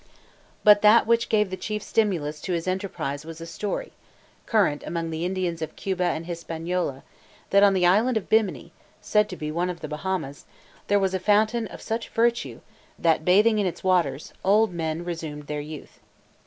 But 0.63 0.81
that 0.81 1.05
which 1.05 1.29
gave 1.29 1.51
the 1.51 1.55
chief 1.55 1.83
stimulus 1.83 2.41
to 2.41 2.53
his 2.53 2.67
enterprise 2.67 3.23
was 3.23 3.39
a 3.39 3.45
story, 3.45 3.91
current 4.47 4.81
among 4.83 5.11
the 5.11 5.25
Indians 5.25 5.61
of 5.61 5.75
Cuba 5.75 6.05
and 6.05 6.25
Hispaniola, 6.25 7.03
that 7.51 7.61
on 7.61 7.75
the 7.75 7.85
island 7.85 8.17
of 8.17 8.27
Bimini, 8.27 8.71
said 8.99 9.29
to 9.29 9.35
be 9.37 9.51
one 9.51 9.69
of 9.69 9.81
the 9.81 9.87
Bahamas, 9.87 10.45
there 10.87 10.97
was 10.99 11.13
a 11.13 11.19
fountain 11.19 11.67
of 11.67 11.83
such 11.83 12.09
virtue, 12.09 12.61
that, 12.97 13.23
bathing 13.23 13.59
in 13.59 13.67
its 13.67 13.83
waters, 13.83 14.33
old 14.43 14.73
men 14.73 15.05
resumed 15.05 15.45
their 15.45 15.61
youth. 15.61 15.99